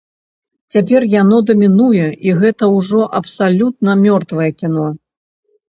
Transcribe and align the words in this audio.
Цяпер 0.75 1.05
яно 1.21 1.37
дамінуе, 1.49 2.07
і 2.29 2.35
гэта 2.41 2.71
ўжо 2.77 3.05
абсалютна 3.21 3.99
мёртвае 4.05 4.51
кіно. 4.59 4.91